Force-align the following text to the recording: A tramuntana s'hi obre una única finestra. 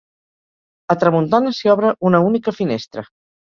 A 0.93 0.95
tramuntana 1.03 1.51
s'hi 1.59 1.71
obre 1.75 1.93
una 2.11 2.23
única 2.31 2.55
finestra. 2.63 3.07